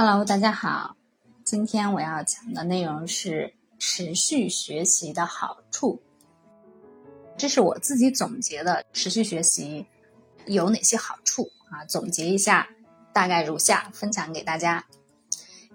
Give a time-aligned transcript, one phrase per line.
[0.00, 0.94] Hello，大家好。
[1.42, 6.00] 今天我要讲的内容是持续学习的好处。
[7.36, 9.86] 这是我自己总结的，持续学习
[10.46, 11.84] 有哪些好处啊？
[11.86, 12.68] 总结一下，
[13.12, 14.86] 大概如下，分享给大家：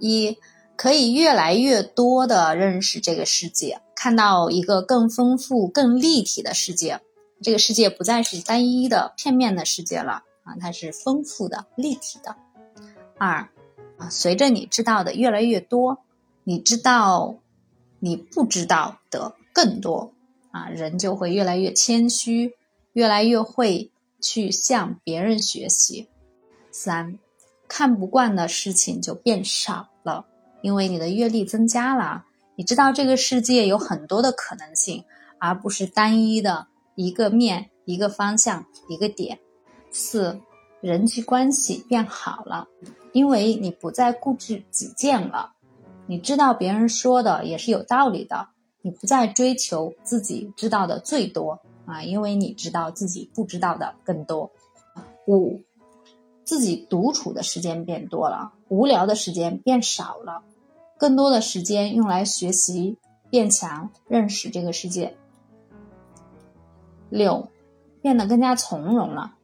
[0.00, 0.36] 一，
[0.74, 7.00] 可以越来越多的认识这个世界，看到一个更丰富、更立体的世界。
[7.40, 12.34] 这个世界不再是单一的、片面的世界了啊，它是丰富的、立体的。
[13.16, 13.48] 二。
[13.98, 15.98] 啊，随着你知道的越来越多，
[16.44, 17.38] 你知道
[17.98, 20.14] 你不知道的更多
[20.50, 22.54] 啊，人就会越来越谦虚，
[22.92, 23.90] 越来越会
[24.20, 26.08] 去向别人学习。
[26.70, 27.18] 三，
[27.66, 30.26] 看不惯的事情就变少了，
[30.62, 32.24] 因为你的阅历增加了，
[32.54, 35.04] 你知道这个世界有很多的可能性，
[35.38, 39.40] 而不是单一的一个面、一个方向、一个点。
[39.90, 40.40] 四，
[40.80, 42.68] 人际关系变好了。
[43.12, 45.54] 因为你不再固执己见了，
[46.06, 48.48] 你知道别人说的也是有道理的，
[48.82, 54.50] 你不再追求自己知道的最多啊，因为你知道自己不知道的更多。
[55.26, 55.62] 五，
[56.44, 60.42] 自己独处的时间变多了，无聊的时间变少了，
[60.98, 62.98] 更多的时间用来学习、
[63.30, 65.16] 变强、认识这个世界。
[67.08, 67.48] 六，
[68.02, 69.34] 变得更加从容了。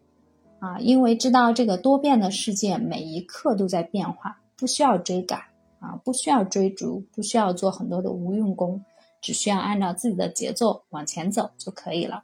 [0.65, 5.39] 啊，因为知道这个多变的世界每一刻都在变化，不需要追赶
[5.79, 8.83] 啊，不需要追逐，不需要做很多的无用功，
[9.21, 12.23] 只需要按照自己的节奏往前走就可以了。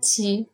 [0.00, 0.48] 七，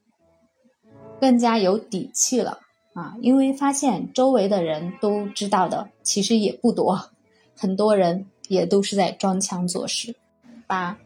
[1.18, 2.60] 更加有底气了
[2.92, 7.00] 啊，因为发现周围的人都知道的其实也不多，
[7.56, 10.14] 很多人也都是在装腔作势。
[10.66, 10.98] 八，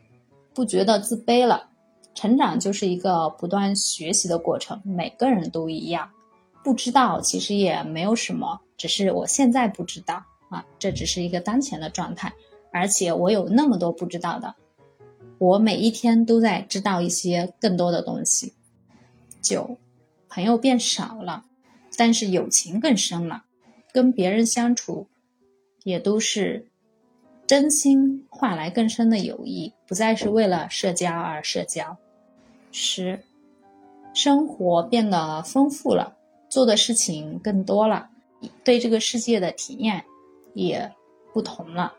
[0.52, 1.69] 不觉得自卑了。
[2.14, 6.10] 成长就是一个不断学习的过程，每个人都一样。
[6.62, 12.32] 不知道其实也没有什么，只是我现在不知道啊，这只是一个当前的状态。
[12.72, 14.54] 而且我有那么多不知道的，
[15.38, 18.54] 我每一天都在知道一些更多的东西。
[19.40, 19.78] 九，
[20.28, 21.44] 朋友变少了，
[21.96, 23.44] 但是友情更深了，
[23.92, 25.08] 跟别人相处
[25.84, 26.66] 也都是。
[27.46, 31.96] 真心换来更深的友谊，不再是为了社交而社交。
[32.72, 33.24] 十，
[34.14, 36.16] 生活变得丰富了，
[36.48, 38.10] 做的事情更多了，
[38.64, 40.04] 对这个世界的体验
[40.54, 40.92] 也
[41.32, 41.94] 不同了。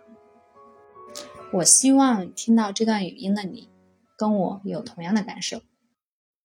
[1.53, 3.69] 我希望听到这段语音的你，
[4.17, 5.61] 跟我有同样的感受。